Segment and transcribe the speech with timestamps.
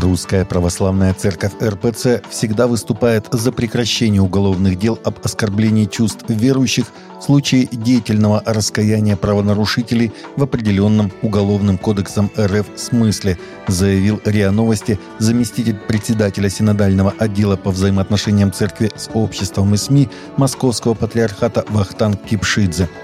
[0.00, 6.86] Русская Православная Церковь РПЦ всегда выступает за прекращение уголовных дел об оскорблении чувств верующих
[7.18, 15.76] в случае деятельного раскаяния правонарушителей в определенном Уголовным кодексом РФ смысле, заявил РИА Новости заместитель
[15.76, 20.08] председателя Синодального отдела по взаимоотношениям церкви с обществом и СМИ
[20.38, 22.88] Московского патриархата Вахтанг Кипшидзе–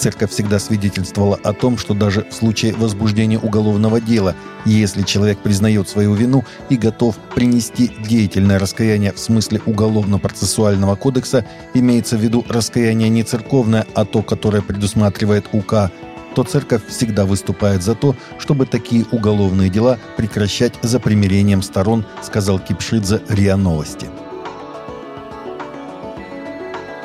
[0.00, 5.90] Церковь всегда свидетельствовала о том, что даже в случае возбуждения уголовного дела, если человек признает
[5.90, 13.10] свою вину и готов принести деятельное раскаяние в смысле Уголовно-процессуального кодекса, имеется в виду раскаяние
[13.10, 15.90] не церковное, а то, которое предусматривает УК,
[16.34, 22.58] то церковь всегда выступает за то, чтобы такие уголовные дела прекращать за примирением сторон, сказал
[22.58, 24.06] Кипшидзе РИА Новости.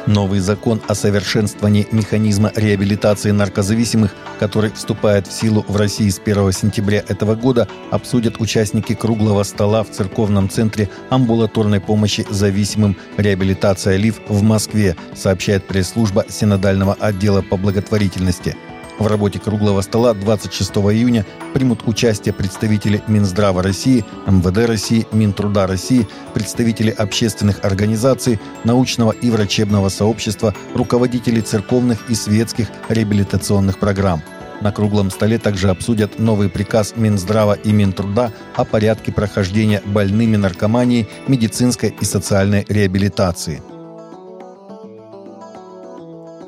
[0.07, 6.51] Новый закон о совершенствовании механизма реабилитации наркозависимых, который вступает в силу в России с 1
[6.51, 12.97] сентября этого года, обсудят участники круглого стола в церковном центре амбулаторной помощи зависимым.
[13.17, 18.55] Реабилитация ЛИВ в Москве, сообщает пресс-служба Синодального отдела по благотворительности–
[18.99, 26.07] в работе круглого стола 26 июня примут участие представители Минздрава России, МВД России, Минтруда России,
[26.33, 34.21] представители общественных организаций, научного и врачебного сообщества, руководители церковных и светских реабилитационных программ.
[34.61, 41.09] На круглом столе также обсудят новый приказ Минздрава и Минтруда о порядке прохождения больными наркоманией,
[41.27, 43.61] медицинской и социальной реабилитации–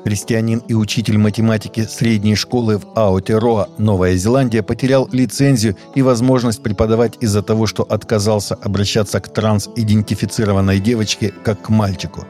[0.04, 7.14] Христианин и учитель математики средней школы в Аотероа, Новая Зеландия, потерял лицензию и возможность преподавать
[7.20, 12.24] из-за того, что отказался обращаться к транс-идентифицированной девочке как к мальчику.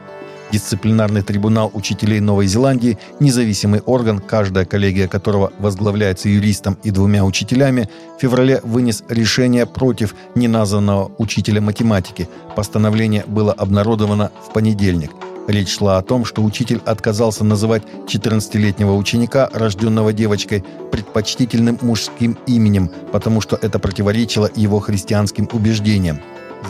[0.51, 7.87] Дисциплинарный трибунал учителей Новой Зеландии, независимый орган, каждая коллегия которого возглавляется юристом и двумя учителями,
[8.17, 12.27] в феврале вынес решение против неназванного учителя математики.
[12.55, 15.11] Постановление было обнародовано в понедельник–
[15.49, 22.91] Речь шла о том, что учитель отказался называть 14-летнего ученика, рожденного девочкой, предпочтительным мужским именем,
[23.11, 26.21] потому что это противоречило его христианским убеждениям.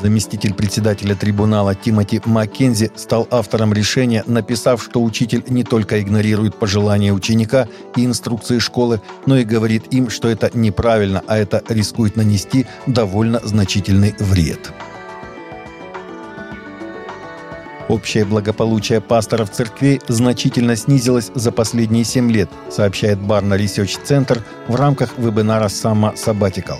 [0.01, 7.11] Заместитель председателя трибунала Тимоти Маккензи стал автором решения, написав, что учитель не только игнорирует пожелания
[7.11, 7.67] ученика
[7.97, 13.41] и инструкции школы, но и говорит им, что это неправильно, а это рискует нанести довольно
[13.43, 14.71] значительный вред.
[17.89, 24.75] Общее благополучие пасторов церквей значительно снизилось за последние 7 лет, сообщает Барна Research Center в
[24.75, 26.77] рамках вебинара Summer Sabbatical.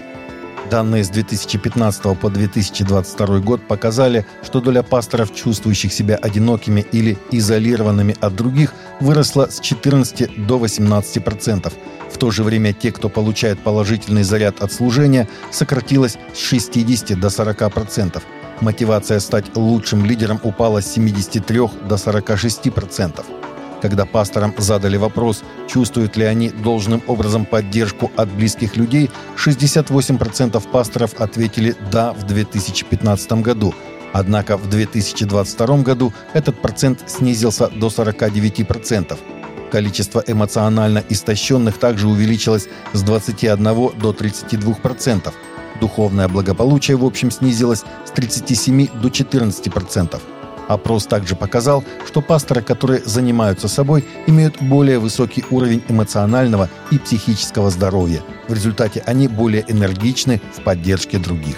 [0.70, 8.16] Данные с 2015 по 2022 год показали, что доля пасторов, чувствующих себя одинокими или изолированными
[8.22, 11.74] от других, выросла с 14 до 18%.
[12.12, 17.30] В то же время те, кто получает положительный заряд от служения, сократилась с 60 до
[17.30, 18.22] 40%.
[18.62, 23.26] Мотивация стать лучшим лидером упала с 73 до 46%.
[23.82, 31.14] Когда пасторам задали вопрос, чувствуют ли они должным образом поддержку от близких людей, 68% пасторов
[31.22, 33.74] ответили «да» в 2015 году.
[34.12, 39.18] Однако в 2022 году этот процент снизился до 49%.
[39.72, 45.34] Количество эмоционально истощенных также увеличилось с 21 до 32%.
[45.80, 50.20] Духовное благополучие в общем снизилось с 37 до 14%.
[50.68, 57.72] Опрос также показал, что пасторы, которые занимаются собой, имеют более высокий уровень эмоционального и психического
[57.72, 58.22] здоровья.
[58.48, 61.58] В результате они более энергичны в поддержке других.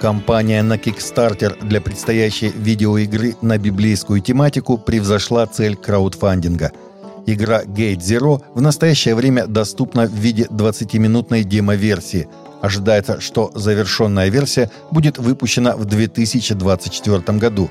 [0.00, 6.72] Компания на Kickstarter для предстоящей видеоигры на библейскую тематику превзошла цель краудфандинга–
[7.26, 12.28] Игра Gate Zero в настоящее время доступна в виде 20-минутной демо-версии.
[12.62, 17.68] Ожидается, что завершенная версия будет выпущена в 2024 году.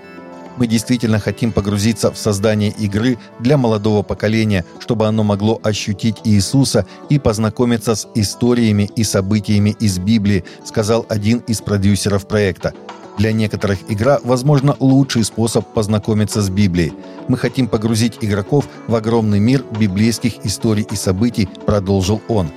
[0.57, 6.85] Мы действительно хотим погрузиться в создание игры для молодого поколения, чтобы оно могло ощутить Иисуса
[7.09, 12.73] и познакомиться с историями и событиями из Библии, сказал один из продюсеров проекта.
[13.17, 16.93] Для некоторых игра, возможно, лучший способ познакомиться с Библией.
[17.27, 22.49] Мы хотим погрузить игроков в огромный мир библейских историй и событий, продолжил он.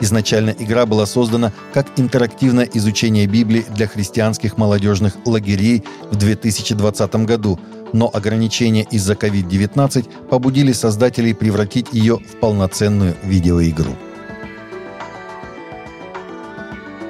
[0.00, 7.58] Изначально игра была создана как интерактивное изучение Библии для христианских молодежных лагерей в 2020 году,
[7.92, 13.96] но ограничения из-за COVID-19 побудили создателей превратить ее в полноценную видеоигру.